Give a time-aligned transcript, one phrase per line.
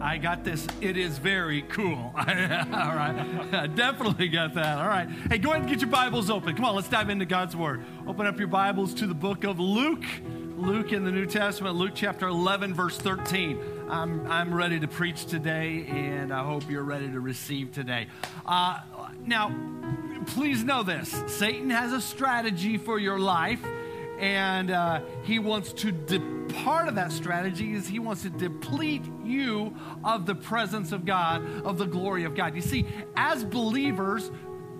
[0.00, 0.66] I got this.
[0.80, 2.12] It is very cool.
[2.16, 3.70] All right.
[3.74, 4.78] Definitely got that.
[4.78, 5.08] All right.
[5.30, 6.54] Hey, go ahead and get your Bibles open.
[6.54, 7.84] Come on, let's dive into God's Word.
[8.06, 10.04] Open up your Bibles to the book of Luke.
[10.56, 13.60] Luke in the New Testament, Luke chapter 11, verse 13.
[13.90, 18.06] I'm, I'm ready to preach today, and I hope you're ready to receive today.
[18.46, 18.80] Uh,
[19.26, 19.54] now,
[20.26, 23.60] please know this Satan has a strategy for your life
[24.18, 26.20] and uh, he wants to de-
[26.62, 29.74] part of that strategy is he wants to deplete you
[30.04, 32.54] of the presence of god of the glory of god.
[32.54, 34.30] You see as believers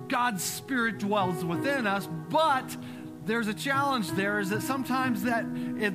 [0.09, 2.77] god's spirit dwells within us but
[3.25, 5.45] there's a challenge there is that sometimes that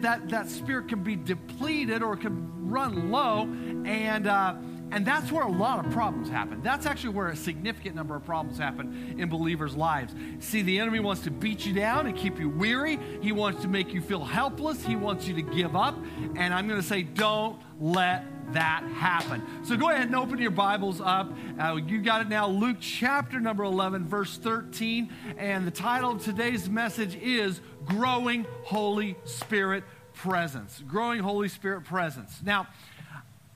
[0.01, 3.43] that that spirit can be depleted or can run low.
[3.85, 4.55] And uh,
[4.91, 6.61] and that's where a lot of problems happen.
[6.61, 10.13] That's actually where a significant number of problems happen in believers' lives.
[10.39, 12.99] See, the enemy wants to beat you down and keep you weary.
[13.21, 14.83] He wants to make you feel helpless.
[14.83, 15.97] He wants you to give up.
[16.35, 19.41] And I'm going to say, don't let that happen.
[19.63, 21.31] So go ahead and open your Bibles up.
[21.57, 25.11] Uh, you got it now, Luke chapter number 11, verse 13.
[25.37, 30.83] And the title of today's message is Growing Holy Spirit Presence.
[30.87, 32.41] Growing Holy Spirit Presence.
[32.43, 32.67] Now,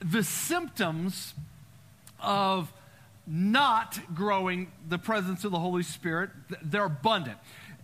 [0.06, 1.34] the symptoms
[2.20, 2.72] of
[3.28, 6.30] not growing the presence of the Holy Spirit,
[6.62, 7.38] they're abundant.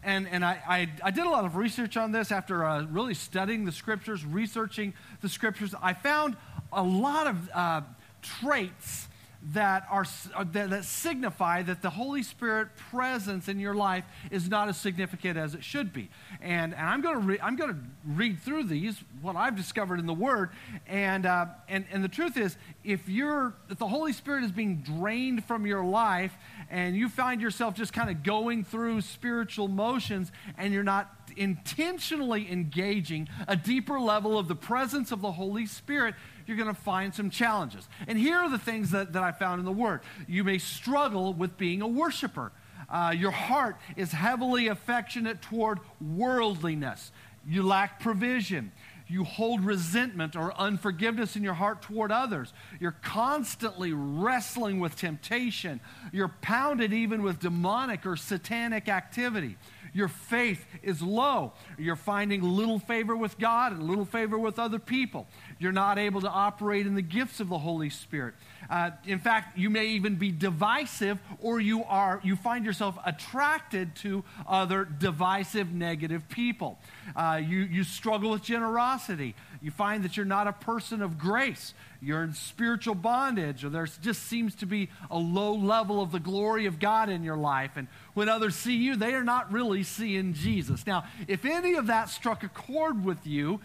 [0.03, 3.13] And, and I, I, I did a lot of research on this after uh, really
[3.13, 5.73] studying the scriptures, researching the scriptures.
[5.81, 6.35] I found
[6.71, 7.81] a lot of uh,
[8.21, 9.07] traits
[9.53, 14.47] that are uh, that, that, signify that the Holy Spirit presence in your life is
[14.47, 16.09] not as significant as it should be.
[16.41, 19.99] And, and I'm going to re- I'm going to read through these what I've discovered
[19.99, 20.51] in the Word.
[20.85, 24.81] And uh, and and the truth is, if you're if the Holy Spirit is being
[24.81, 26.33] drained from your life,
[26.69, 32.51] and you find yourself just kind of going through spiritual motions, and you're not intentionally
[32.51, 36.15] engaging a deeper level of the presence of the Holy Spirit,
[36.51, 37.87] you're going to find some challenges.
[38.07, 40.01] And here are the things that, that I found in the Word.
[40.27, 42.51] You may struggle with being a worshiper.
[42.89, 47.13] Uh, your heart is heavily affectionate toward worldliness.
[47.47, 48.73] You lack provision.
[49.07, 52.53] You hold resentment or unforgiveness in your heart toward others.
[52.79, 55.81] You're constantly wrestling with temptation.
[56.13, 59.57] You're pounded even with demonic or satanic activity.
[59.93, 61.53] Your faith is low.
[61.77, 65.27] You're finding little favor with God and little favor with other people.
[65.59, 68.35] You're not able to operate in the gifts of the Holy Spirit.
[68.69, 73.95] Uh, in fact, you may even be divisive, or you are you find yourself attracted
[73.97, 76.79] to other divisive, negative people.
[77.15, 79.35] Uh, you you struggle with generosity.
[79.61, 81.73] You find that you're not a person of grace.
[82.01, 86.19] You're in spiritual bondage, or there just seems to be a low level of the
[86.19, 87.71] glory of God in your life.
[87.75, 90.87] And when others see you, they are not really seeing Jesus.
[90.87, 93.59] Now, if any of that struck a chord with you,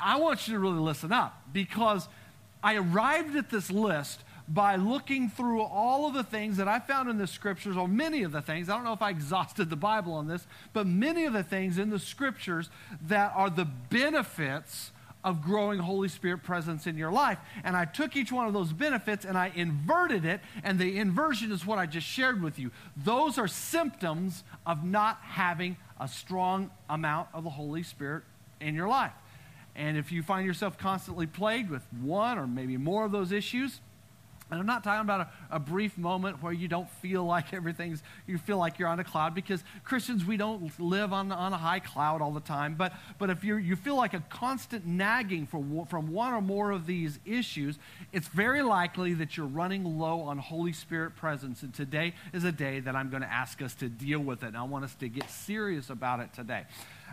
[0.00, 2.08] I want you to really listen up because
[2.62, 7.08] I arrived at this list by looking through all of the things that I found
[7.08, 8.68] in the scriptures, or many of the things.
[8.68, 11.78] I don't know if I exhausted the Bible on this, but many of the things
[11.78, 12.70] in the scriptures
[13.08, 14.92] that are the benefits
[15.26, 17.38] of growing Holy Spirit presence in your life.
[17.64, 21.50] And I took each one of those benefits and I inverted it, and the inversion
[21.50, 22.70] is what I just shared with you.
[22.96, 28.22] Those are symptoms of not having a strong amount of the Holy Spirit
[28.60, 29.12] in your life.
[29.74, 33.80] And if you find yourself constantly plagued with one or maybe more of those issues,
[34.48, 38.00] and I'm not talking about a, a, brief moment where you don't feel like everything's,
[38.28, 41.56] you feel like you're on a cloud, because Christians, we don't live on, on a
[41.56, 42.76] high cloud all the time.
[42.76, 46.70] But, but if you you feel like a constant nagging for, from one or more
[46.70, 47.76] of these issues,
[48.12, 51.62] it's very likely that you're running low on Holy Spirit presence.
[51.62, 54.48] And today is a day that I'm going to ask us to deal with it.
[54.48, 56.66] And I want us to get serious about it today.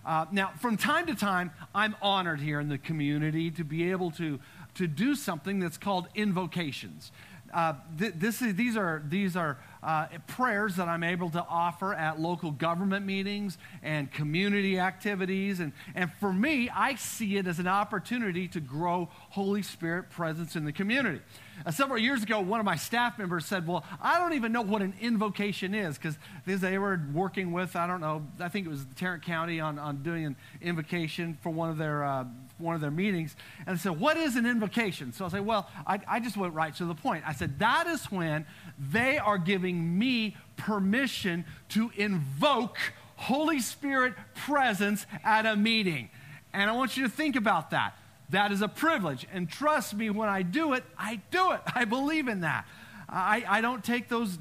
[0.06, 4.12] Uh, now, from time to time, I'm honored here in the community to be able
[4.12, 4.40] to
[4.76, 7.12] to do something that's called invocations.
[7.54, 11.94] Uh, th- this is, these are, these are uh, prayers that I'm able to offer
[11.94, 15.60] at local government meetings and community activities.
[15.60, 20.56] And, and for me, I see it as an opportunity to grow Holy Spirit presence
[20.56, 21.22] in the community.
[21.66, 24.62] Uh, several years ago, one of my staff members said, Well, I don't even know
[24.62, 28.70] what an invocation is because they were working with, I don't know, I think it
[28.70, 32.26] was Tarrant County on, on doing an invocation for one of their uh,
[32.60, 33.36] one of their meetings
[33.66, 35.14] and I said, What is an invocation?
[35.14, 37.24] So I said, Well, I, I just went right to the point.
[37.26, 38.46] I said, That is when
[38.78, 42.78] they are giving giving me permission to invoke
[43.16, 46.10] Holy Spirit presence at a meeting.
[46.52, 47.96] And I want you to think about that.
[48.34, 49.28] That is a privilege.
[49.32, 51.62] And trust me, when I do it, I do it.
[51.76, 52.66] I believe in that.
[53.14, 54.40] I, I don't take those,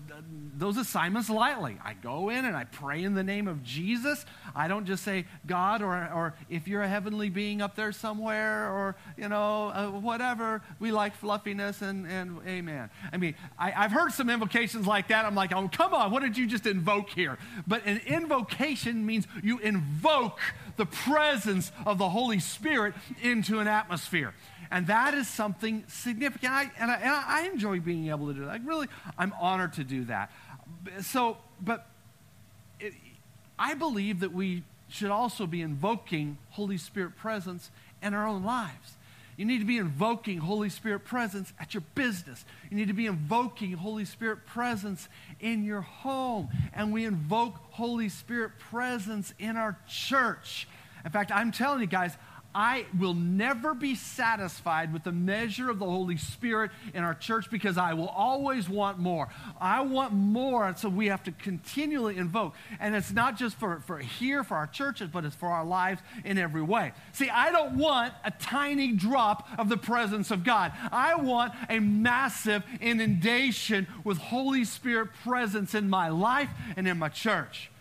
[0.56, 1.76] those assignments lightly.
[1.84, 4.24] I go in and I pray in the name of Jesus.
[4.54, 8.70] I don't just say, God, or, or if you're a heavenly being up there somewhere,
[8.70, 10.62] or, you know, uh, whatever.
[10.80, 12.88] We like fluffiness and, and amen.
[13.12, 15.26] I mean, I, I've heard some invocations like that.
[15.26, 17.36] I'm like, oh, come on, what did you just invoke here?
[17.66, 20.40] But an invocation means you invoke
[20.76, 24.32] the presence of the Holy Spirit into an atmosphere.
[24.72, 26.50] And that is something significant.
[26.50, 28.64] I, and, I, and I enjoy being able to do that.
[28.64, 28.88] Really,
[29.18, 30.32] I'm honored to do that.
[31.02, 31.86] So, but
[32.80, 32.94] it,
[33.58, 37.70] I believe that we should also be invoking Holy Spirit presence
[38.02, 38.94] in our own lives.
[39.36, 42.42] You need to be invoking Holy Spirit presence at your business.
[42.70, 45.06] You need to be invoking Holy Spirit presence
[45.38, 46.48] in your home.
[46.72, 50.66] And we invoke Holy Spirit presence in our church.
[51.04, 52.16] In fact, I'm telling you guys,
[52.54, 57.50] I will never be satisfied with the measure of the Holy Spirit in our church
[57.50, 59.28] because I will always want more.
[59.60, 62.54] I want more, and so we have to continually invoke.
[62.78, 66.02] And it's not just for, for here, for our churches, but it's for our lives
[66.24, 66.92] in every way.
[67.12, 70.72] See, I don't want a tiny drop of the presence of God.
[70.90, 77.08] I want a massive inundation with Holy Spirit presence in my life and in my
[77.08, 77.71] church.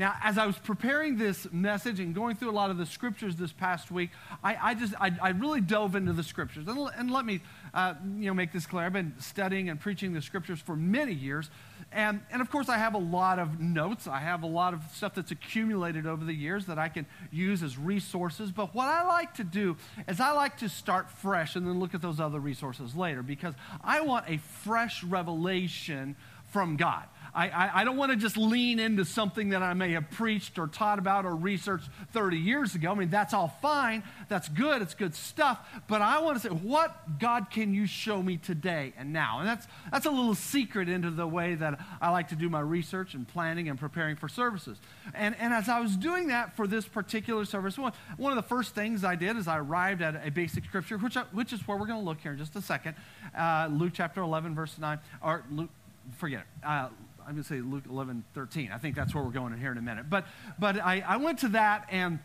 [0.00, 3.36] Now, as I was preparing this message and going through a lot of the scriptures
[3.36, 4.08] this past week,
[4.42, 6.66] I, I just I, I, really dove into the scriptures.
[6.68, 7.42] And, and let me
[7.74, 8.86] uh, you know make this clear.
[8.86, 11.50] I've been studying and preaching the scriptures for many years,
[11.92, 14.06] and and of course I have a lot of notes.
[14.06, 17.62] I have a lot of stuff that's accumulated over the years that I can use
[17.62, 18.50] as resources.
[18.50, 19.76] But what I like to do
[20.08, 23.52] is I like to start fresh and then look at those other resources later because
[23.84, 27.04] I want a fresh revelation from God.
[27.34, 30.58] I, I, I don't want to just lean into something that I may have preached
[30.58, 32.90] or taught about or researched 30 years ago.
[32.90, 34.02] I mean, that's all fine.
[34.28, 34.82] That's good.
[34.82, 35.58] It's good stuff.
[35.88, 39.40] But I want to say, what God can you show me today and now?
[39.40, 42.60] And that's, that's a little secret into the way that I like to do my
[42.60, 44.78] research and planning and preparing for services.
[45.14, 48.48] And, and as I was doing that for this particular service, one, one of the
[48.48, 51.76] first things I did is I arrived at a basic scripture, which, which is where
[51.76, 52.96] we're going to look here in just a second.
[53.36, 55.70] Uh, Luke chapter 11, verse 9, or Luke,
[56.16, 56.66] forget it.
[56.66, 56.88] Uh,
[57.30, 58.72] I'm going to say Luke 11, 13.
[58.72, 60.10] I think that's where we're going in here in a minute.
[60.10, 60.26] But,
[60.58, 62.18] but I, I went to that and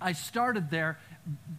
[0.00, 0.98] I started there.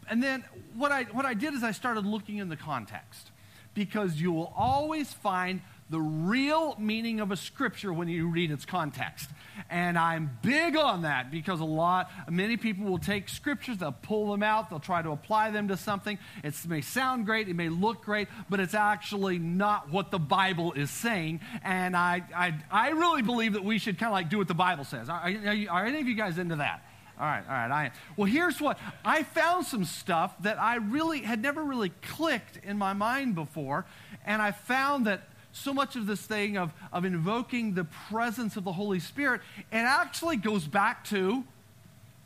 [0.09, 3.29] And then what I, what I did is I started looking in the context
[3.75, 8.65] because you will always find the real meaning of a scripture when you read its
[8.65, 9.29] context.
[9.69, 14.31] And I'm big on that because a lot, many people will take scriptures, they'll pull
[14.31, 16.17] them out, they'll try to apply them to something.
[16.43, 20.73] It may sound great, it may look great, but it's actually not what the Bible
[20.73, 21.41] is saying.
[21.63, 24.55] And I, I, I really believe that we should kind of like do what the
[24.55, 25.07] Bible says.
[25.07, 26.83] Are, are, are any of you guys into that?
[27.17, 27.91] All right, all right, I.
[28.17, 32.77] Well, here's what I found some stuff that I really had never really clicked in
[32.77, 33.85] my mind before,
[34.25, 35.21] and I found that
[35.55, 39.41] so much of this thing of, of invoking the presence of the Holy Spirit,
[39.71, 41.43] it actually goes back to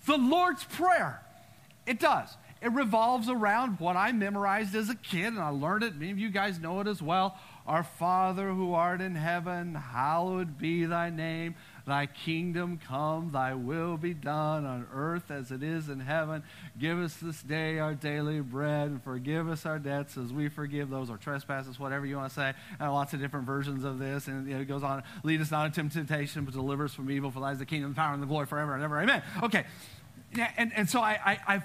[0.05, 1.21] the Lord's Prayer.
[1.85, 2.35] It does.
[2.61, 5.95] It revolves around what I memorized as a kid, and I learned it.
[5.95, 7.37] Many of you guys know it as well.
[7.65, 11.55] Our Father who art in heaven, hallowed be thy name.
[11.89, 16.43] Thy kingdom come, thy will be done on earth as it is in heaven.
[16.77, 20.91] Give us this day our daily bread and forgive us our debts as we forgive
[20.91, 22.53] those, our trespasses, whatever you want to say.
[22.79, 24.27] And lots of different versions of this.
[24.27, 25.01] And it goes on.
[25.23, 27.31] Lead us not into temptation, but deliver us from evil.
[27.31, 28.99] For thy is the kingdom, the power, and the glory forever and ever.
[28.99, 29.23] Amen.
[29.41, 29.65] Okay.
[30.35, 31.63] Yeah, and, and so I, I, I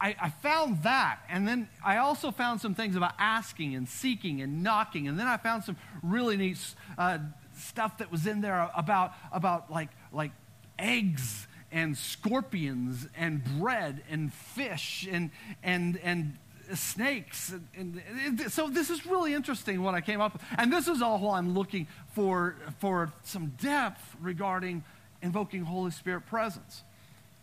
[0.00, 1.18] I, I, found that.
[1.28, 5.08] And then I also found some things about asking and seeking and knocking.
[5.08, 6.58] And then I found some really neat
[6.96, 7.18] uh,
[7.58, 10.32] stuff that was in there about, about like, like
[10.78, 15.30] eggs and scorpions and bread and fish and,
[15.62, 16.38] and, and
[16.74, 17.54] snakes.
[17.76, 20.42] And, and, so this is really interesting what I came up with.
[20.56, 24.84] And this is all while I'm looking for, for some depth regarding
[25.22, 26.82] invoking Holy Spirit presence.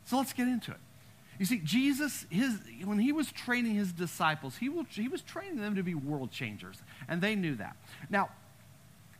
[0.05, 0.77] So let's get into it.
[1.37, 5.59] You see, Jesus, his, when he was training his disciples, he, will, he was training
[5.59, 6.77] them to be world changers,
[7.09, 7.75] and they knew that.
[8.09, 8.29] Now,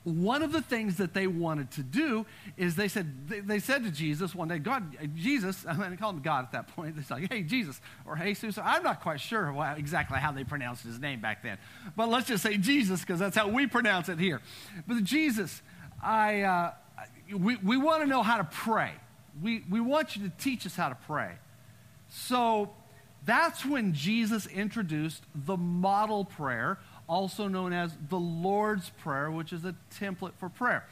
[0.06, 3.84] one of the things that they wanted to do is they said they, they said
[3.84, 6.96] to Jesus one day, God, Jesus, I mean, they called him God at that point.
[6.96, 8.60] They said, Hey, Jesus, or Jesus.
[8.64, 11.58] I'm not quite sure exactly how they pronounced his name back then,
[11.96, 14.42] but let's just say Jesus because that's how we pronounce it here.
[14.88, 15.62] But Jesus,
[16.02, 16.72] I, uh,
[17.36, 18.92] we, we want to know how to pray.
[19.42, 21.32] We, we want you to teach us how to pray.
[22.10, 22.70] So
[23.26, 29.66] that's when Jesus introduced the model prayer also known as the Lord's Prayer, which is
[29.66, 30.86] a template for prayer.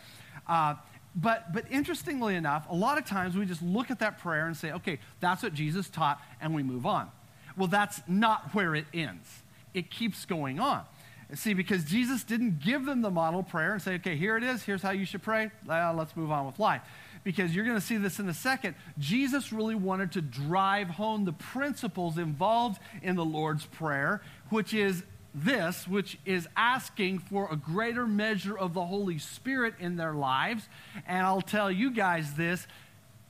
[0.48, 0.76] Uh,
[1.16, 4.58] but, but interestingly enough, a lot of times we just look at that prayer and
[4.58, 7.12] say, okay, that's what Jesus taught, and we move on.
[7.56, 9.44] Well, that's not where it ends.
[9.74, 10.84] It keeps going on.
[11.36, 14.64] See, because Jesus didn't give them the model prayer and say, okay, here it is,
[14.64, 16.82] here's how you should pray, well, let's move on with life.
[17.24, 18.76] Because you're going to see this in a second.
[19.00, 25.04] Jesus really wanted to drive home the principles involved in the Lord's Prayer, which is
[25.34, 30.68] this, which is asking for a greater measure of the Holy Spirit in their lives.
[31.08, 32.68] And I'll tell you guys this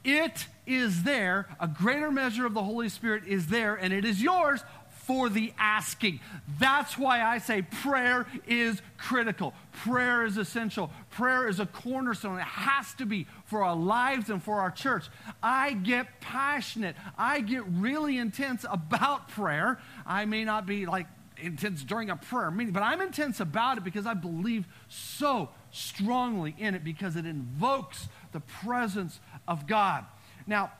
[0.03, 4.21] it is there, a greater measure of the Holy Spirit is there, and it is
[4.21, 6.19] yours for the asking.
[6.59, 9.53] That's why I say prayer is critical.
[9.71, 10.91] Prayer is essential.
[11.11, 12.39] Prayer is a cornerstone.
[12.39, 15.05] It has to be for our lives and for our church.
[15.41, 16.95] I get passionate.
[17.17, 19.79] I get really intense about prayer.
[20.05, 21.07] I may not be like
[21.43, 26.55] intense during a prayer meeting, but I'm intense about it because I believe so strongly
[26.57, 30.05] in it because it invokes the presence of God.
[30.47, 30.71] Now,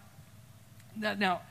[0.96, 1.42] now,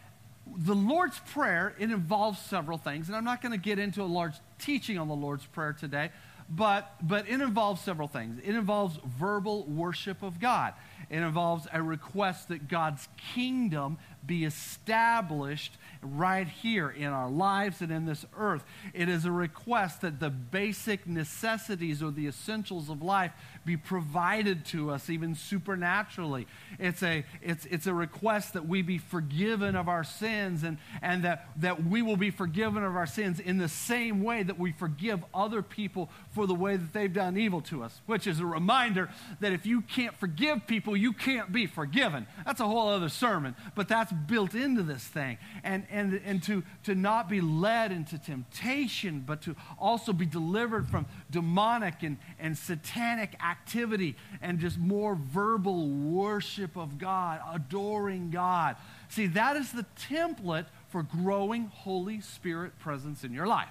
[0.56, 4.04] the Lord's Prayer, it involves several things, and I'm not going to get into a
[4.04, 6.10] large teaching on the Lord's Prayer today,
[6.48, 8.40] but, but it involves several things.
[8.44, 10.74] It involves verbal worship of God.
[11.08, 17.92] It involves a request that God's kingdom be established right here in our lives and
[17.92, 18.64] in this earth.
[18.92, 23.32] It is a request that the basic necessities or the essentials of life
[23.64, 26.46] be provided to us even supernaturally.
[26.78, 31.24] It's a, it's, it's a request that we be forgiven of our sins and, and
[31.24, 34.72] that, that we will be forgiven of our sins in the same way that we
[34.72, 38.46] forgive other people for the way that they've done evil to us, which is a
[38.46, 39.08] reminder
[39.40, 42.26] that if you can't forgive people, you can't be forgiven.
[42.44, 45.38] That's a whole other sermon, but that's built into this thing.
[45.64, 50.88] And, and, and to, to not be led into temptation, but to also be delivered
[50.88, 58.76] from demonic and, and satanic activity and just more verbal worship of God, adoring God.
[59.08, 63.68] See, that is the template for growing Holy Spirit presence in your life.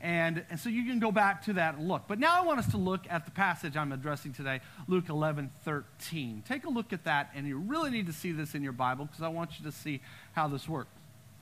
[0.00, 2.04] And, and so you can go back to that and look.
[2.08, 5.50] But now I want us to look at the passage I'm addressing today, Luke 11,
[5.64, 6.42] 13.
[6.48, 9.04] Take a look at that, and you really need to see this in your Bible
[9.04, 10.00] because I want you to see
[10.32, 10.90] how this works.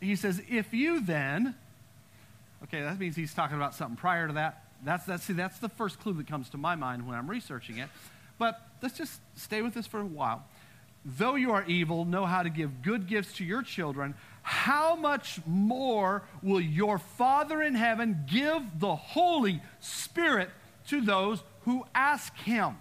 [0.01, 1.55] He says, If you then,
[2.65, 4.65] okay, that means he's talking about something prior to that.
[4.85, 7.79] That's, that's, see, that's the first clue that comes to my mind when I'm researching
[7.79, 7.89] it.
[8.39, 10.45] But let's just stay with this for a while.
[11.05, 14.15] Though you are evil, know how to give good gifts to your children.
[14.49, 20.49] How much more will your Father in heaven give the Holy Spirit
[20.87, 22.79] to those who ask him?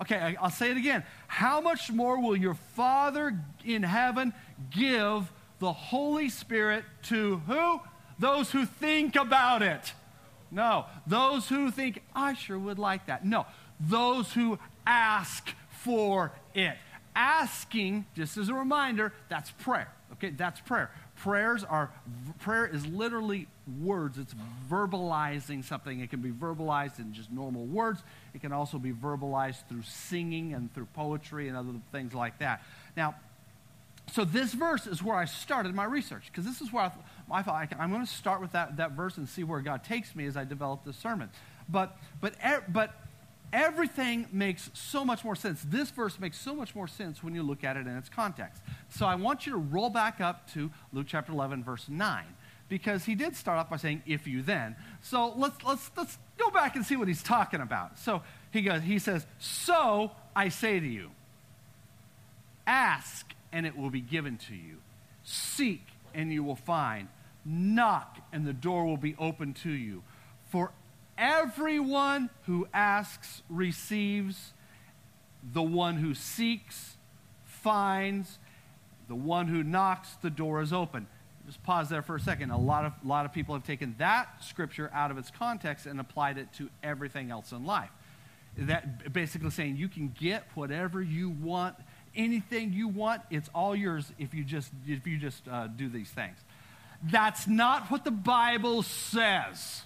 [0.00, 1.04] Okay, I'll say it again.
[1.26, 4.32] How much more will your Father in heaven
[4.70, 7.80] give the Holy Spirit to who?
[8.18, 9.92] Those who think about it.
[10.50, 10.86] No.
[11.06, 13.26] Those who think, I sure would like that.
[13.26, 13.44] No.
[13.78, 16.78] Those who ask for it.
[17.14, 19.92] Asking, just as a reminder, that's prayer.
[20.14, 20.90] Okay, that's prayer.
[21.22, 21.90] Prayers are,
[22.38, 23.46] prayer is literally
[23.80, 24.16] words.
[24.16, 24.34] It's
[24.70, 26.00] verbalizing something.
[26.00, 28.02] It can be verbalized in just normal words.
[28.32, 32.62] It can also be verbalized through singing and through poetry and other things like that.
[32.96, 33.16] Now,
[34.12, 36.92] so this verse is where I started my research because this is where I,
[37.30, 39.84] I thought I, am going to start with that, that verse and see where God
[39.84, 41.30] takes me as I develop this sermon.
[41.68, 42.34] But, but,
[42.72, 42.94] but
[43.52, 45.62] everything makes so much more sense.
[45.66, 48.62] This verse makes so much more sense when you look at it in its context.
[48.88, 52.24] So I want you to roll back up to Luke chapter 11, verse 9,
[52.68, 54.76] because he did start off by saying, if you then.
[55.02, 57.98] So let's, let's, let's go back and see what he's talking about.
[57.98, 61.10] So he, goes, he says, So I say to you,
[62.66, 64.76] ask and it will be given to you.
[65.24, 67.08] Seek and you will find.
[67.44, 70.02] Knock and the door will be open to you.
[70.50, 70.72] For
[71.20, 74.52] everyone who asks receives,
[75.52, 76.96] the one who seeks
[77.44, 78.38] finds,
[79.06, 81.06] the one who knocks, the door is open.
[81.46, 82.50] Just pause there for a second.
[82.50, 86.00] A lot of, lot of people have taken that scripture out of its context and
[86.00, 87.90] applied it to everything else in life.
[88.56, 91.76] That basically saying you can get whatever you want
[92.14, 96.10] anything you want, it's all yours if you just, if you just uh, do these
[96.10, 96.36] things.
[97.02, 99.82] That's not what the Bible says.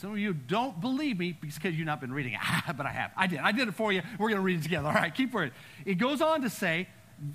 [0.00, 2.90] Some of you don't believe me because you've not been reading it, ah, but I
[2.90, 3.10] have.
[3.18, 3.38] I did.
[3.40, 4.00] I did it for you.
[4.18, 4.88] We're going to read it together.
[4.88, 5.52] All right, keep reading.
[5.84, 6.88] It goes on to say,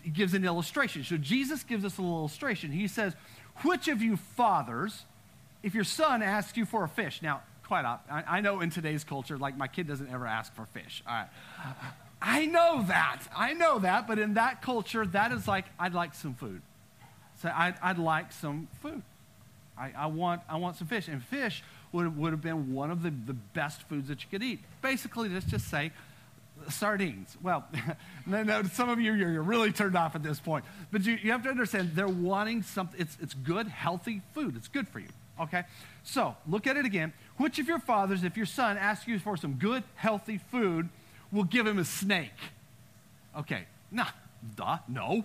[0.03, 1.03] it gives an illustration.
[1.03, 2.71] So Jesus gives us a little illustration.
[2.71, 3.13] He says,
[3.63, 5.05] Which of you fathers,
[5.61, 8.71] if your son asks you for a fish, now, quite up, I, I know in
[8.71, 11.03] today's culture, like my kid doesn't ever ask for fish.
[11.07, 11.27] All right.
[12.19, 13.21] I know that.
[13.35, 14.07] I know that.
[14.07, 16.63] But in that culture, that is like, I'd like some food.
[17.43, 19.03] So I'd, I'd like some food.
[19.77, 21.07] I, I, want, I want some fish.
[21.07, 21.61] And fish
[21.95, 24.59] would, would have been one of the, the best foods that you could eat.
[24.81, 25.91] Basically, let's just say
[26.69, 27.35] sardines.
[27.41, 27.65] Well,
[28.73, 30.65] some of you, you're really turned off at this point.
[30.91, 34.55] But you, you have to understand, they're wanting something, it's, it's good, healthy food.
[34.57, 35.07] It's good for you,
[35.39, 35.63] okay?
[36.03, 37.13] So, look at it again.
[37.37, 40.89] Which of your fathers, if your son asks you for some good, healthy food,
[41.31, 42.31] will give him a snake?
[43.37, 44.07] Okay, nah,
[44.55, 45.23] duh, no.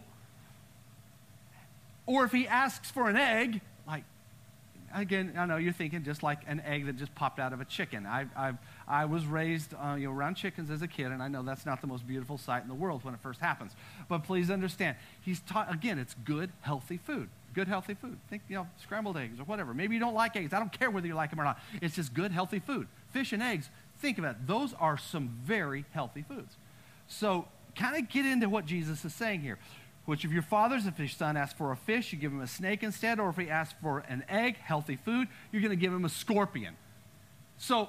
[2.06, 3.60] Or if he asks for an egg,
[4.94, 7.64] again, I know you're thinking just like an egg that just popped out of a
[7.64, 8.06] chicken.
[8.06, 11.28] I, I've, I was raised uh, you know, around chickens as a kid, and I
[11.28, 13.72] know that's not the most beautiful sight in the world when it first happens.
[14.08, 17.28] But please understand, he's taught, again, it's good, healthy food.
[17.52, 18.18] Good, healthy food.
[18.28, 19.74] Think, you know, scrambled eggs or whatever.
[19.74, 20.52] Maybe you don't like eggs.
[20.52, 21.58] I don't care whether you like them or not.
[21.82, 22.86] It's just good, healthy food.
[23.10, 24.46] Fish and eggs, think about it.
[24.46, 26.56] Those are some very healthy foods.
[27.08, 29.58] So, kind of get into what Jesus is saying here.
[30.06, 32.46] Which of your fathers, if your son asks for a fish, you give him a
[32.46, 35.92] snake instead, or if he asks for an egg, healthy food, you're going to give
[35.92, 36.76] him a scorpion.
[37.58, 37.88] So,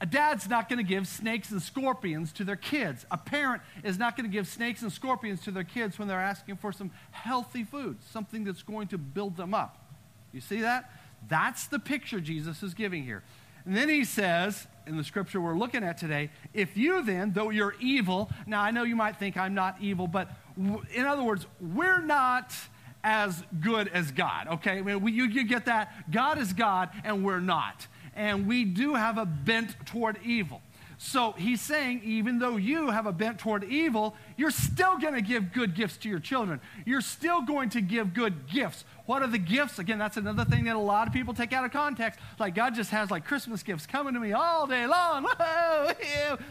[0.00, 3.06] a dad's not going to give snakes and scorpions to their kids.
[3.10, 6.20] A parent is not going to give snakes and scorpions to their kids when they're
[6.20, 9.78] asking for some healthy food, something that's going to build them up.
[10.32, 10.90] You see that?
[11.28, 13.22] That's the picture Jesus is giving here.
[13.66, 17.50] And then he says, in the scripture we're looking at today, if you then, though
[17.50, 21.46] you're evil, now I know you might think I'm not evil, but in other words,
[21.60, 22.54] we're not
[23.02, 24.78] as good as God, okay?
[24.78, 26.10] I mean, we, you, you get that?
[26.10, 27.86] God is God, and we're not.
[28.14, 30.62] And we do have a bent toward evil.
[30.98, 35.20] So he's saying, even though you have a bent toward evil, you're still going to
[35.20, 36.60] give good gifts to your children.
[36.86, 38.84] You're still going to give good gifts.
[39.04, 39.78] What are the gifts?
[39.78, 42.18] Again, that's another thing that a lot of people take out of context.
[42.38, 45.26] Like God just has like Christmas gifts coming to me all day long.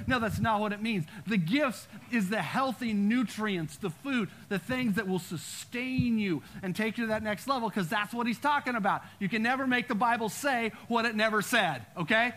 [0.07, 1.05] No, that's not what it means.
[1.27, 6.75] The gifts is the healthy nutrients, the food, the things that will sustain you and
[6.75, 9.01] take you to that next level because that's what he's talking about.
[9.19, 12.33] You can never make the Bible say what it never said, okay?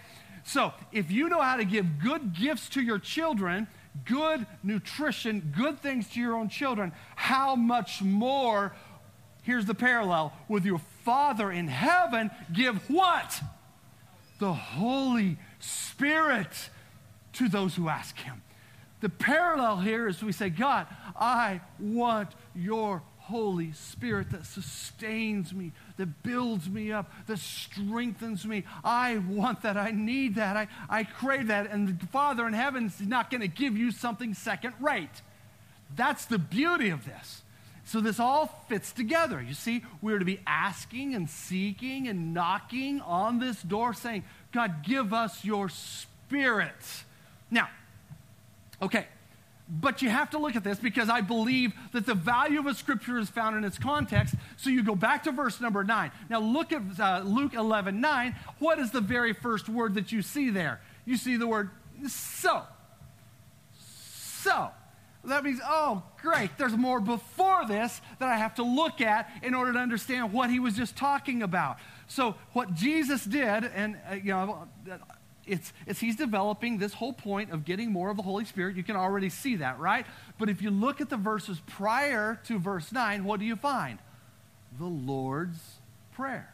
[0.49, 3.67] So, if you know how to give good gifts to your children,
[4.07, 8.75] good nutrition, good things to your own children, how much more,
[9.43, 13.43] here's the parallel, with your Father in heaven, give what?
[14.39, 16.71] The Holy Spirit
[17.35, 18.41] to those who ask Him.
[19.03, 25.73] The parallel here is we say, God, I want your Holy Spirit that sustains me,
[25.99, 28.65] that builds me up, that strengthens me.
[28.83, 29.77] I want that.
[29.77, 30.57] I need that.
[30.57, 31.71] I, I crave that.
[31.71, 35.23] And the Father in heaven is not going to give you something second rate.
[35.95, 37.43] That's the beauty of this.
[37.85, 39.43] So this all fits together.
[39.43, 44.85] You see, we're to be asking and seeking and knocking on this door saying, God,
[44.85, 46.73] give us your spirit.
[47.51, 47.69] Now,
[48.81, 49.07] okay,
[49.69, 52.75] but you have to look at this because I believe that the value of a
[52.75, 54.35] scripture is found in its context.
[54.57, 56.11] So you go back to verse number 9.
[56.31, 58.35] Now look at uh, Luke 11 9.
[58.59, 60.81] What is the very first word that you see there?
[61.05, 61.71] You see the word
[62.09, 62.63] so.
[64.43, 64.71] So.
[65.25, 69.53] That means, oh, great, there's more before this that I have to look at in
[69.53, 71.77] order to understand what he was just talking about.
[72.07, 74.69] So, what Jesus did, and, uh, you know,
[75.49, 78.77] it's, it's he's developing this whole point of getting more of the Holy Spirit.
[78.77, 80.07] You can already see that, right?
[80.39, 83.99] But if you look at the verses prior to verse 9, what do you find?
[84.79, 85.79] The Lord's
[86.13, 86.53] Prayer.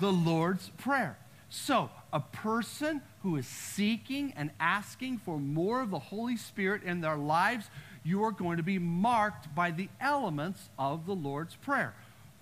[0.00, 1.18] The Lord's Prayer.
[1.50, 7.00] So, a person who is seeking and asking for more of the Holy Spirit in
[7.00, 7.70] their lives,
[8.04, 11.94] you are going to be marked by the elements of the Lord's Prayer.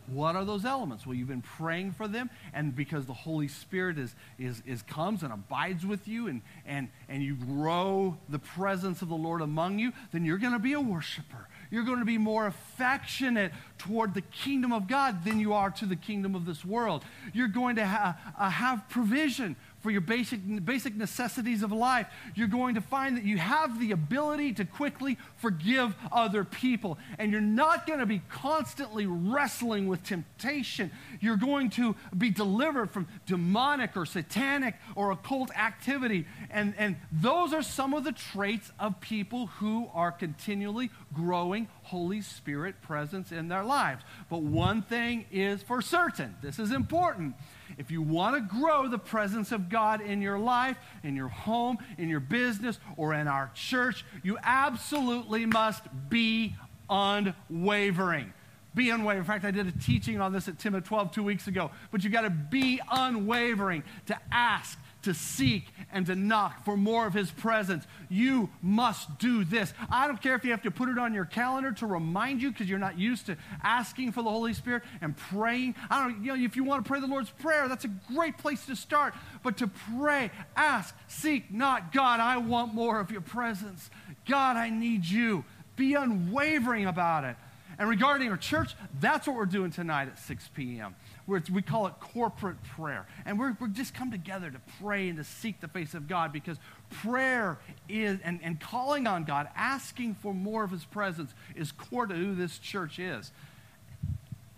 [0.09, 1.07] What are those elements?
[1.07, 5.23] Well, you've been praying for them, and because the Holy Spirit is, is, is comes
[5.23, 9.79] and abides with you, and, and, and you grow the presence of the Lord among
[9.79, 11.49] you, then you're going to be a worshiper.
[11.71, 15.87] You're going to be more affectionate toward the kingdom of God than you are to
[15.87, 17.05] the kingdom of this world.
[17.33, 22.49] You're going to ha- uh, have provision for your basic, basic necessities of life, you're
[22.49, 26.99] going to find that you have the ability to quickly forgive other people.
[27.20, 30.90] And you're not going to be constantly wrestling with temptation.
[31.20, 36.27] You're going to be delivered from demonic or satanic or occult activity.
[36.51, 42.22] And, and those are some of the traits of people who are continually growing Holy
[42.22, 44.03] Spirit presence in their lives.
[44.29, 47.37] But one thing is for certain this is important
[47.79, 51.79] if you want to grow the presence of God in your life, in your home,
[51.99, 56.55] in your business, or in our church, you absolutely must be
[56.89, 58.33] unwavering.
[58.75, 59.19] Be unwavering.
[59.19, 61.71] In fact, I did a teaching on this at Tim at 12 two weeks ago.
[61.91, 67.07] But you got to be unwavering to ask, to seek and to knock for more
[67.07, 67.85] of His presence.
[68.09, 69.73] You must do this.
[69.91, 72.51] I don't care if you have to put it on your calendar to remind you
[72.51, 75.75] because you're not used to asking for the Holy Spirit and praying.
[75.91, 78.39] I don't you know, if you want to pray the Lord's Prayer, that's a great
[78.39, 79.15] place to start.
[79.43, 83.91] But to pray, ask, seek, not God, I want more of your presence.
[84.29, 85.45] God, I need you.
[85.77, 87.37] Be unwavering about it.
[87.79, 90.95] And regarding our church, that's what we're doing tonight at 6 p.m.
[91.27, 93.07] We call it corporate prayer.
[93.25, 96.33] And we're, we're just come together to pray and to seek the face of God
[96.33, 96.57] because
[97.03, 97.59] prayer
[97.89, 102.15] is, and, and calling on God, asking for more of his presence, is core to
[102.15, 103.33] who this church is.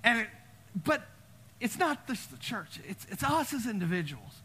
[0.04, 0.26] And it,
[0.84, 1.06] but
[1.60, 4.42] it's not just the church, it's, it's us as individuals.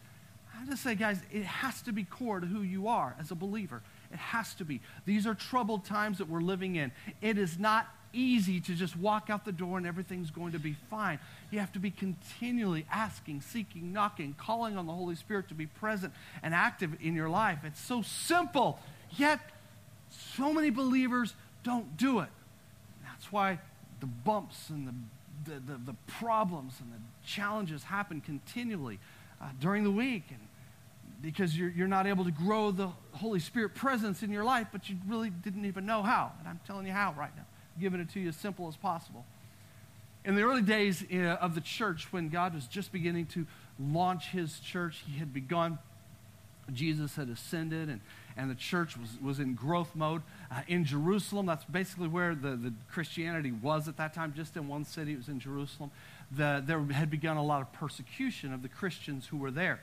[0.59, 3.36] I just say, guys, it has to be core to who you are as a
[3.36, 3.81] believer.
[4.12, 4.79] It has to be.
[5.05, 6.91] These are troubled times that we're living in.
[7.21, 10.76] It is not easy to just walk out the door and everything's going to be
[10.89, 11.19] fine.
[11.52, 15.65] You have to be continually asking, seeking, knocking, calling on the Holy Spirit to be
[15.65, 17.60] present and active in your life.
[17.63, 18.80] It's so simple,
[19.17, 19.39] yet
[20.10, 22.30] so many believers don't do it.
[23.04, 23.60] That's why
[23.99, 28.99] the bumps and the, the, the, the problems and the challenges happen continually
[29.41, 30.23] uh, during the week.
[30.30, 30.39] And
[31.21, 34.89] because you're, you're not able to grow the Holy Spirit presence in your life, but
[34.89, 36.34] you really didn't even know how.
[36.39, 37.45] And I'm telling you how right now
[37.79, 39.25] giving it to you as simple as possible.
[40.25, 43.45] In the early days uh, of the church, when God was just beginning to
[43.79, 45.79] launch his church, he had begun.
[46.71, 47.99] Jesus had ascended, and,
[48.38, 50.21] and the church was, was in growth mode.
[50.49, 54.69] Uh, in Jerusalem, that's basically where the, the Christianity was at that time, just in
[54.69, 55.91] one city, it was in Jerusalem.
[56.31, 59.81] The, there had begun a lot of persecution of the Christians who were there.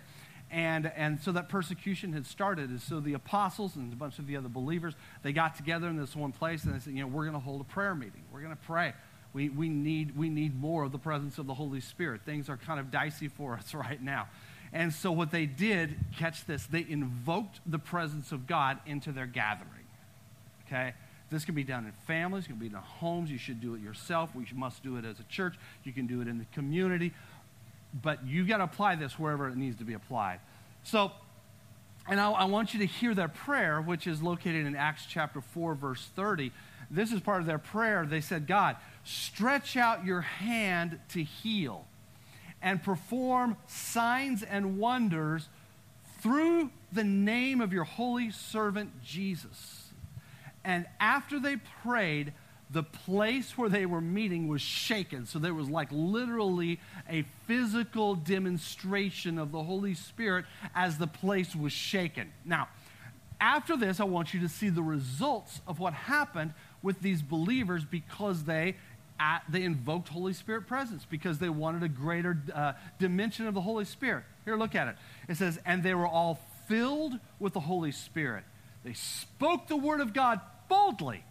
[0.51, 2.71] And, and so that persecution had started.
[2.71, 5.97] And so the apostles and a bunch of the other believers, they got together in
[5.97, 8.23] this one place and they said, you know, we're going to hold a prayer meeting.
[8.33, 8.95] We're going to pray.
[9.33, 12.23] We, we, need, we need more of the presence of the Holy Spirit.
[12.25, 14.29] Things are kind of dicey for us right now.
[14.73, 19.27] And so what they did, catch this, they invoked the presence of God into their
[19.27, 19.69] gathering.
[20.67, 20.95] Okay?
[21.31, 23.31] This can be done in families, it can be done in homes.
[23.31, 24.31] You should do it yourself.
[24.35, 25.55] We must do it as a church.
[25.85, 27.13] You can do it in the community
[27.93, 30.41] but you've got to apply this wherever it needs to be applied.
[30.85, 31.13] So,
[32.09, 35.41] and I, I, want you to hear their prayer, which is located in Acts chapter
[35.41, 36.53] 4, verse 30.
[36.91, 38.07] This is part of their prayer.
[38.07, 41.87] They said, God, stretch out your hand to heal
[42.63, 45.49] and perform signs and wonders
[46.21, 49.91] through the name of your holy servant Jesus.
[50.65, 52.33] And after they prayed,
[52.73, 55.27] the place where they were meeting was shaken.
[55.27, 56.79] So there was like literally
[57.09, 62.33] a physical demonstration of the Holy Spirit as the place was shaken.
[62.45, 62.69] Now,
[63.41, 66.53] after this, I want you to see the results of what happened
[66.83, 68.77] with these believers because they
[69.19, 73.61] at, they invoked Holy Spirit presence because they wanted a greater uh, dimension of the
[73.61, 74.25] Holy Spirit.
[74.45, 74.97] Here, look at it.
[75.29, 78.45] It says, and they were all filled with the Holy Spirit.
[78.85, 81.25] They spoke the word of God boldly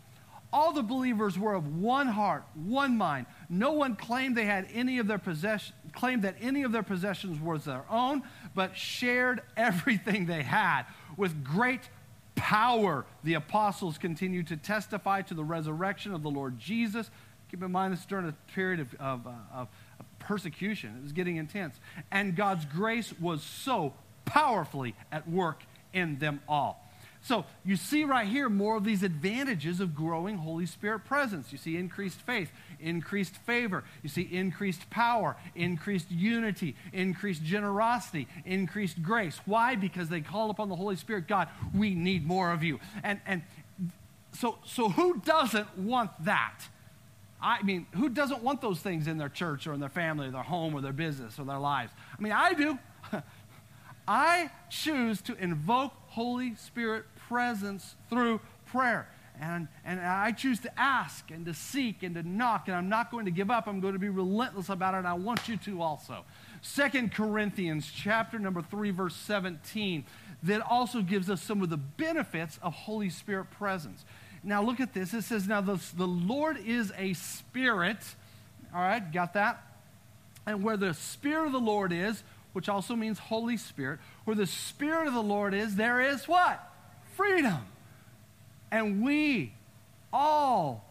[0.51, 3.27] all the believers were of one heart, one mind.
[3.49, 7.39] No one claimed they had any of their possession, claimed that any of their possessions
[7.39, 8.23] was their own,
[8.55, 10.83] but shared everything they had.
[11.17, 11.89] With great
[12.35, 17.11] power, the apostles continued to testify to the resurrection of the Lord Jesus.
[17.51, 19.67] Keep in mind, this is during a period of, of, uh, of,
[19.99, 20.95] of persecution.
[20.97, 21.79] It was getting intense.
[22.11, 23.93] And God's grace was so
[24.25, 26.88] powerfully at work in them all.
[27.21, 31.51] So you see right here more of these advantages of growing Holy Spirit presence.
[31.51, 39.03] You see increased faith, increased favor, you see increased power, increased unity, increased generosity, increased
[39.03, 39.39] grace.
[39.45, 39.75] Why?
[39.75, 42.79] Because they call upon the Holy Spirit, God, we need more of you.
[43.03, 43.41] And and
[44.31, 46.61] so so who doesn't want that?
[47.41, 50.31] I mean, who doesn't want those things in their church or in their family or
[50.31, 51.91] their home or their business or their lives?
[52.17, 52.79] I mean, I do.
[54.07, 59.07] I choose to invoke Holy Spirit presence through prayer.
[59.41, 63.09] And, and I choose to ask and to seek and to knock, and I'm not
[63.09, 63.67] going to give up.
[63.67, 66.25] I'm going to be relentless about it, and I want you to also.
[66.61, 70.03] Second Corinthians chapter number 3, verse 17,
[70.43, 74.03] that also gives us some of the benefits of Holy Spirit presence.
[74.43, 75.13] Now look at this.
[75.13, 77.97] It says, Now the, the Lord is a spirit.
[78.73, 79.63] All right, got that?
[80.45, 84.47] And where the Spirit of the Lord is, which also means Holy Spirit, where the
[84.47, 86.61] Spirit of the Lord is, there is what?
[87.15, 87.59] Freedom.
[88.71, 89.53] And we
[90.11, 90.85] all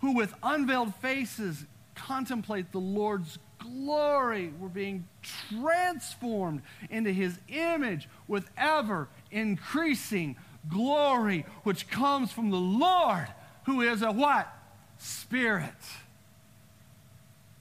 [0.00, 5.06] who with unveiled faces contemplate the Lord's glory, we're being
[5.50, 10.36] transformed into his image with ever increasing
[10.68, 13.26] glory, which comes from the Lord,
[13.66, 14.52] who is a what?
[14.98, 15.74] Spirit.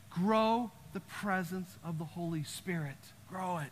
[0.09, 2.95] Grow the presence of the Holy Spirit.
[3.29, 3.71] Grow it.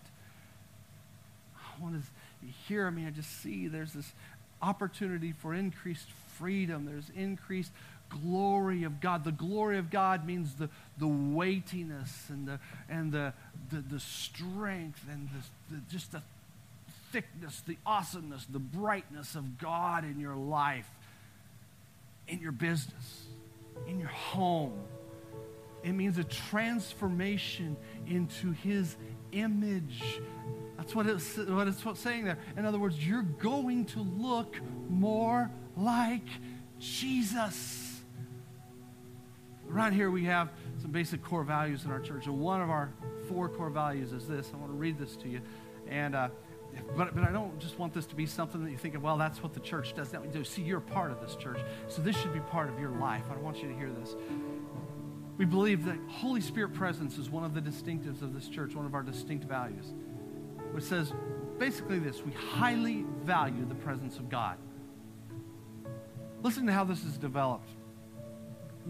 [2.68, 4.14] here, I mean, I just see there's this
[4.62, 6.08] opportunity for increased
[6.38, 6.86] freedom.
[6.86, 7.72] There's increased
[8.10, 9.24] glory of God.
[9.24, 13.34] The glory of God means the, the weightiness and the, and the,
[13.72, 16.22] the, the strength and the, the, just the
[17.12, 20.88] thickness, the awesomeness, the brightness of God in your life,
[22.28, 23.24] in your business,
[23.88, 24.80] in your home.
[25.86, 28.98] It means a transformation into His
[29.32, 30.20] image.
[30.78, 32.40] That's what it's, what it's saying there.
[32.58, 36.28] In other words, you're going to look more like
[36.80, 38.02] Jesus.
[39.72, 40.50] Around here, we have
[40.82, 42.26] some basic core values in our church.
[42.26, 42.92] And one of our
[43.30, 44.50] four core values is this.
[44.54, 45.42] I want to read this to you.
[45.88, 46.30] And, uh,
[46.98, 49.18] but, but I don't just want this to be something that you think of, well,
[49.18, 50.12] that's what the church does.
[50.12, 51.60] Now, see, you're part of this church.
[51.88, 53.24] So this should be part of your life.
[53.32, 54.16] I want you to hear this.
[55.38, 58.86] We believe that Holy Spirit presence is one of the distinctives of this church, one
[58.86, 59.94] of our distinct values,
[60.72, 61.14] which says
[61.58, 64.58] basically this we highly value the presence of God.
[66.42, 67.70] Listen to how this is developed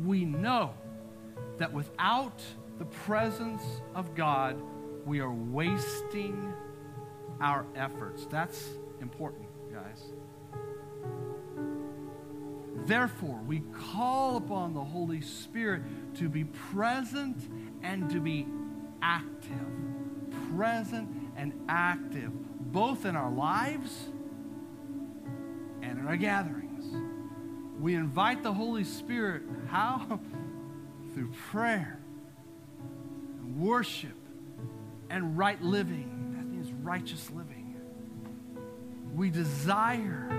[0.03, 0.73] we know
[1.58, 2.41] that without
[2.79, 4.62] the presence of God,
[5.05, 6.53] we are wasting
[7.39, 8.25] our efforts.
[8.25, 8.69] That's
[9.01, 10.03] important, guys.
[12.85, 13.61] Therefore, we
[13.93, 15.81] call upon the Holy Spirit
[16.15, 17.37] to be present
[17.81, 18.45] and to be
[19.01, 19.51] active.
[20.55, 22.31] Present and active,
[22.71, 24.09] both in our lives
[25.81, 26.85] and in our gatherings.
[27.79, 29.43] We invite the Holy Spirit.
[29.67, 30.19] How?
[31.13, 31.99] Through prayer,
[33.39, 34.17] and worship,
[35.09, 36.35] and right living.
[36.35, 37.75] That means righteous living.
[39.13, 40.29] We desire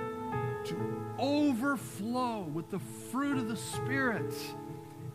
[0.66, 2.78] to overflow with the
[3.10, 4.34] fruit of the Spirit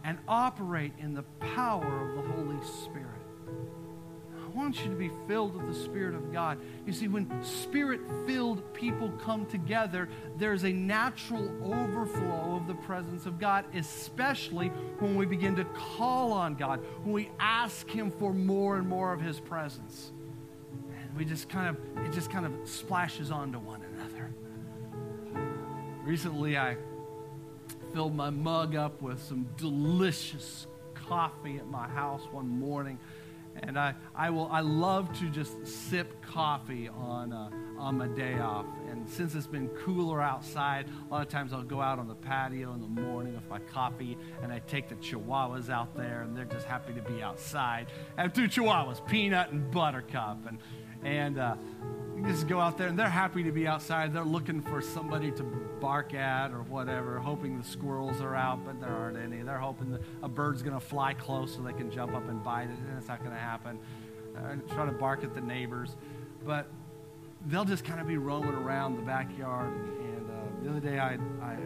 [0.03, 3.07] and operate in the power of the Holy Spirit.
[4.51, 6.59] I want you to be filled with the Spirit of God.
[6.85, 13.25] You see, when Spirit filled people come together, there's a natural overflow of the presence
[13.25, 14.67] of God, especially
[14.99, 19.13] when we begin to call on God, when we ask Him for more and more
[19.13, 20.11] of His presence.
[21.01, 23.90] And we just kind of, it just kind of splashes onto one another.
[26.11, 26.75] Recently, I
[27.93, 32.99] filled my mug up with some delicious coffee at my house one morning
[33.55, 38.39] and I, I will I love to just sip coffee on uh, on my day
[38.39, 38.65] off.
[38.89, 42.15] And since it's been cooler outside, a lot of times I'll go out on the
[42.15, 46.35] patio in the morning with my coffee, and I take the Chihuahuas out there, and
[46.35, 47.87] they're just happy to be outside.
[48.17, 50.59] I have two Chihuahuas, Peanut and Buttercup, and
[51.03, 51.55] and uh,
[52.25, 54.13] just go out there, and they're happy to be outside.
[54.13, 58.79] They're looking for somebody to bark at or whatever, hoping the squirrels are out, but
[58.79, 59.41] there aren't any.
[59.41, 62.69] They're hoping a bird's going to fly close so they can jump up and bite
[62.69, 63.79] it, and it's not going to happen.
[64.35, 65.95] Uh, try to bark at the neighbors,
[66.45, 66.67] but
[67.47, 69.73] they'll just kind of be roaming around the backyard.
[69.73, 71.57] And uh, the other day, I, I, I,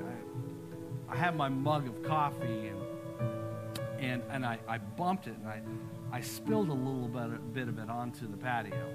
[1.09, 2.79] I had my mug of coffee, and
[3.99, 5.61] and, and I, I bumped it, and I,
[6.11, 8.93] I spilled a little bit, bit of it onto the patio.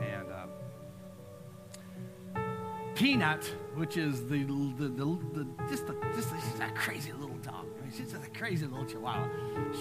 [0.00, 0.46] And uh,
[2.94, 7.36] Peanut, which is the, the, the, the just, the, just a, she's a crazy little
[7.38, 7.66] dog.
[7.78, 9.28] I mean, she's just a crazy little chihuahua.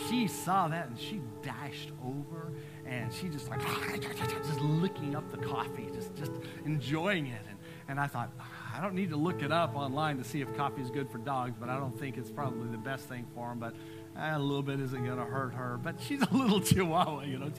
[0.09, 2.51] She saw that and she dashed over
[2.87, 3.61] and she just like,
[4.01, 6.31] just licking up the coffee, just, just
[6.65, 7.41] enjoying it.
[7.47, 8.31] And, and I thought,
[8.75, 11.19] I don't need to look it up online to see if coffee is good for
[11.19, 13.59] dogs, but I don't think it's probably the best thing for them.
[13.59, 13.75] But
[14.17, 15.79] eh, a little bit isn't going to hurt her.
[15.81, 17.51] But she's a little chihuahua, you know.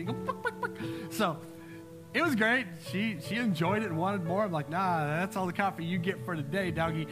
[1.11, 1.39] So
[2.15, 2.67] it was great.
[2.91, 4.45] She she enjoyed it and wanted more.
[4.45, 7.09] I'm like, nah, that's all the coffee you get for today, doggy.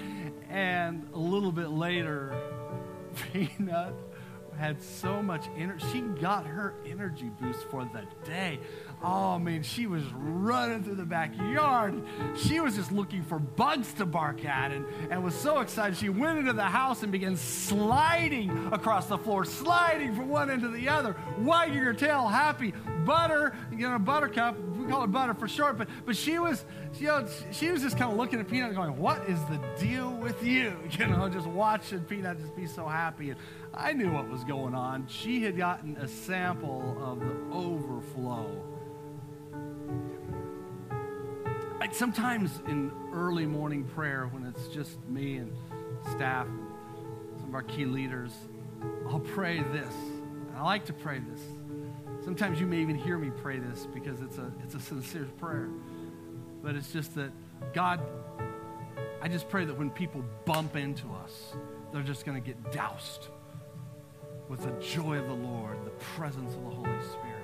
[0.49, 2.33] And a little bit later,
[3.33, 3.95] Peanut
[4.57, 5.85] had so much energy.
[5.93, 8.61] She got her energy boost for the day.
[9.05, 12.01] Oh, man, she was running through the backyard.
[12.37, 15.97] She was just looking for bugs to bark at and, and was so excited.
[15.97, 20.63] She went into the house and began sliding across the floor, sliding from one end
[20.63, 22.73] to the other, wagging her tail, happy.
[23.05, 26.65] Butter, you know, Buttercup, we call her Butter for short, but, but she was,
[27.01, 30.13] you know, she was just kind of looking at Peanut going, what is the deal
[30.13, 30.77] with you?
[30.99, 33.31] You know, just watching Peanut just be so happy.
[33.31, 33.41] And
[33.75, 35.09] I knew what was going on.
[35.09, 38.72] She had gotten a sample of the overflow
[41.81, 45.53] like sometimes in early morning prayer when it's just me and
[46.13, 46.47] staff
[47.39, 48.33] some of our key leaders
[49.09, 49.95] i'll pray this.
[50.57, 51.41] I like to pray this.
[52.25, 55.69] Sometimes you may even hear me pray this because it's a it's a sincere prayer.
[56.63, 57.33] But it's just that
[57.73, 58.01] god
[59.23, 61.55] i just pray that when people bump into us
[61.93, 63.29] they're just going to get doused
[64.49, 67.42] with the joy of the lord the presence of the holy spirit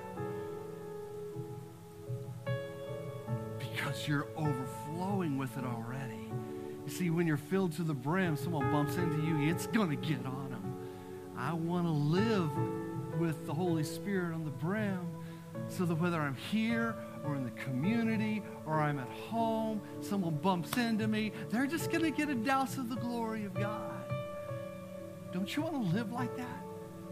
[4.07, 6.31] you're overflowing with it already.
[6.85, 9.95] You see, when you're filled to the brim, someone bumps into you, it's going to
[9.95, 10.75] get on them.
[11.37, 12.49] I want to live
[13.19, 14.99] with the Holy Spirit on the brim
[15.67, 20.77] so that whether I'm here or in the community or I'm at home, someone bumps
[20.77, 24.03] into me, they're just going to get a douse of the glory of God.
[25.31, 26.63] Don't you want to live like that?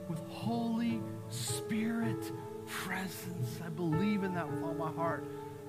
[0.10, 2.32] With Holy Spirit
[2.66, 3.60] presence.
[3.66, 5.26] I believe in that with all my heart.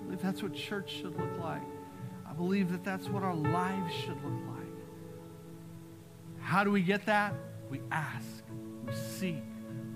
[0.09, 1.61] I believe that's what church should look like.
[2.27, 4.67] I believe that that's what our lives should look like.
[6.41, 7.35] How do we get that?
[7.69, 8.43] We ask,
[8.87, 9.43] we seek,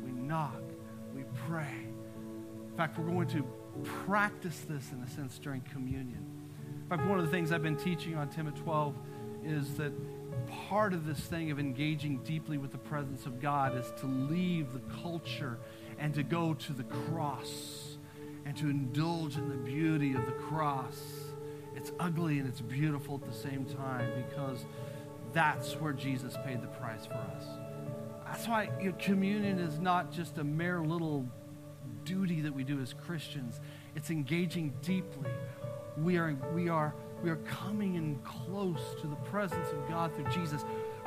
[0.05, 0.61] we knock,
[1.14, 1.87] we pray.
[2.70, 3.42] In fact, we're going to
[4.05, 6.27] practice this in a sense during communion.
[6.83, 8.94] In fact, one of the things I've been teaching on Tim at 12
[9.46, 9.94] is that
[10.68, 14.75] part of this thing of engaging deeply with the presence of God is to leave
[14.75, 15.59] the culture
[15.98, 17.91] and to go to the cross
[18.44, 21.00] and to indulge in the beauty of the cross.
[21.74, 24.66] It's ugly and it's beautiful at the same time because
[25.33, 27.44] that's where Jesus paid the price for us.
[28.26, 31.26] That's why you know, communion is not just a mere little
[32.05, 33.61] duty that we do as Christians.
[33.94, 35.31] It's engaging deeply.
[35.98, 40.31] We are, we are, we are coming in close to the presence of God through
[40.33, 40.64] Jesus.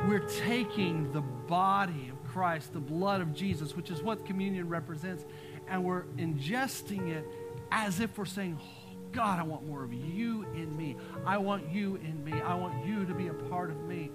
[0.08, 5.26] We're taking the body of Christ, the blood of Jesus, which is what communion represents,
[5.68, 7.26] and we're ingesting it
[7.72, 10.98] as if we're saying, oh, God, I want more of you in me.
[11.26, 12.34] I want you in me.
[12.34, 14.12] I want you to be a part of me.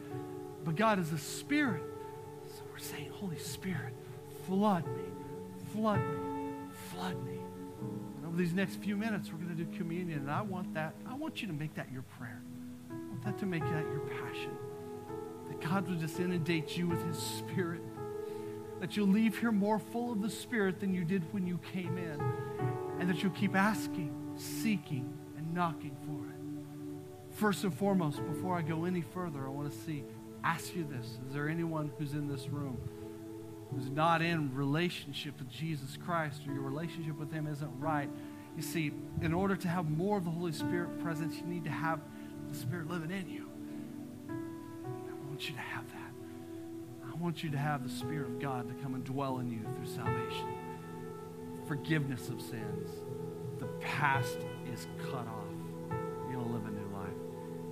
[0.64, 1.82] But God is a spirit.
[2.46, 3.94] So we're saying, Holy Spirit,
[4.46, 5.04] flood me,
[5.72, 6.30] flood me
[6.90, 7.38] flood me.
[8.16, 10.20] And over these next few minutes, we're going to do communion.
[10.20, 10.94] And I want that.
[11.08, 12.42] I want you to make that your prayer.
[12.90, 14.56] I want that to make that your passion.
[15.48, 17.80] That God will just inundate you with his spirit.
[18.80, 21.98] That you'll leave here more full of the spirit than you did when you came
[21.98, 22.20] in.
[22.98, 27.36] And that you'll keep asking, seeking, and knocking for it.
[27.36, 30.04] First and foremost, before I go any further, I want to see,
[30.42, 31.06] ask you this.
[31.28, 32.78] Is there anyone who's in this room?
[33.70, 38.08] who's not in relationship with Jesus Christ or your relationship with Him isn't right.
[38.56, 41.70] You see, in order to have more of the Holy Spirit presence, you need to
[41.70, 42.00] have
[42.48, 43.48] the Spirit living in you.
[44.28, 45.99] I want you to have that.
[47.20, 49.60] I want you to have the Spirit of God to come and dwell in you
[49.76, 50.54] through salvation,
[51.68, 52.88] forgiveness of sins.
[53.58, 54.38] The past
[54.72, 55.44] is cut off.
[56.30, 57.10] You're going to live a new life.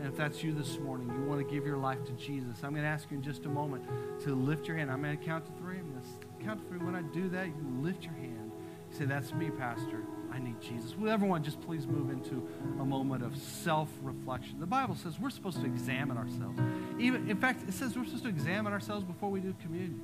[0.01, 2.73] And if that's you this morning, you want to give your life to Jesus, I'm
[2.73, 3.85] going to ask you in just a moment
[4.25, 4.91] to lift your hand.
[4.91, 5.79] I'm going to count to three.
[5.79, 6.85] I'm going to count to three.
[6.85, 8.53] When I do that, you lift your hand.
[8.93, 10.03] You say, That's me, Pastor.
[10.31, 10.95] I need Jesus.
[10.95, 12.47] Will everyone just please move into
[12.81, 14.61] a moment of self reflection?
[14.61, 16.61] The Bible says we're supposed to examine ourselves.
[16.99, 20.01] Even, in fact, it says we're supposed to examine ourselves before we do communion.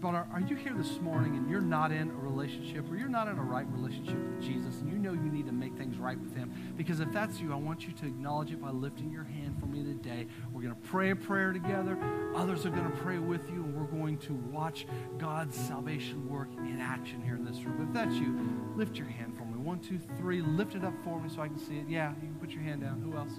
[0.00, 3.08] But are, are, you here this morning and you're not in a relationship or you're
[3.08, 5.96] not in a right relationship with Jesus and you know you need to make things
[5.96, 6.52] right with Him?
[6.76, 9.66] Because if that's you, I want you to acknowledge it by lifting your hand for
[9.66, 10.26] me today.
[10.52, 11.98] We're going to pray a prayer together.
[12.34, 16.48] Others are going to pray with you and we're going to watch God's salvation work
[16.58, 17.88] in action here in this room.
[17.88, 18.38] If that's you,
[18.76, 19.56] lift your hand for me.
[19.56, 20.42] One, two, three.
[20.42, 21.88] Lift it up for me so I can see it.
[21.88, 23.00] Yeah, you can put your hand down.
[23.00, 23.32] Who else?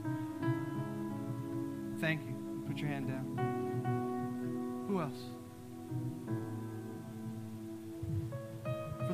[2.01, 2.63] Thank you.
[2.67, 4.85] Put your hand down.
[4.87, 5.17] Who else?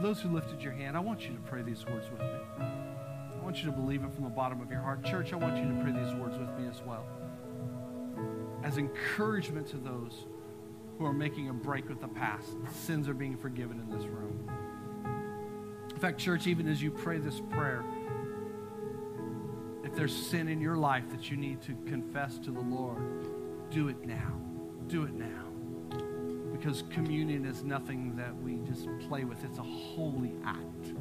[0.04, 2.28] Those who lifted your hand, I want you to pray these words with me.
[2.60, 5.02] I want you to believe it from the bottom of your heart.
[5.06, 7.06] Church, I want you to pray these words with me as well.
[8.64, 10.26] As encouragement to those
[11.00, 14.52] who are making a break with the past, sins are being forgiven in this room.
[15.94, 17.86] In fact, church, even as you pray this prayer,
[19.86, 23.00] if there's sin in your life that you need to confess to the Lord,
[23.70, 24.34] do it now.
[24.88, 25.53] Do it now
[26.64, 29.44] because communion is nothing that we just play with.
[29.44, 30.94] It's a holy act.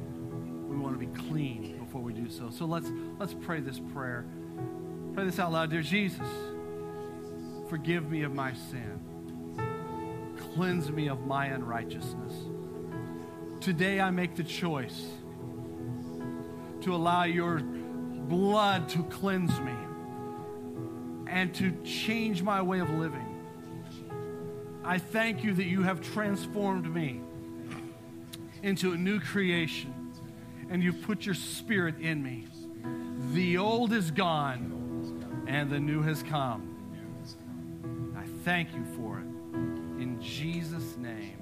[0.66, 2.50] We want to be clean before we do so.
[2.50, 4.26] So let's let's pray this prayer.
[5.14, 5.70] Pray this out loud.
[5.70, 6.26] Dear Jesus,
[7.68, 8.98] forgive me of my sin.
[10.54, 12.32] Cleanse me of my unrighteousness.
[13.60, 15.06] Today I make the choice
[16.80, 19.76] to allow your blood to cleanse me
[21.28, 23.31] and to change my way of living.
[24.84, 27.20] I thank you that you have transformed me
[28.62, 30.12] into a new creation
[30.70, 32.46] and you've put your spirit in me.
[33.32, 36.68] The old is gone and the new has come.
[38.16, 39.26] I thank you for it.
[40.02, 41.41] In Jesus' name,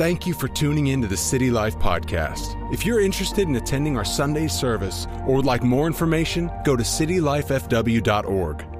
[0.00, 2.56] Thank you for tuning in to the City Life Podcast.
[2.72, 6.82] If you're interested in attending our Sunday service or would like more information, go to
[6.82, 8.79] citylifefw.org.